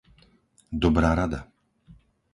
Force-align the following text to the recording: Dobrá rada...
Dobrá 0.83 1.11
rada... 1.19 1.41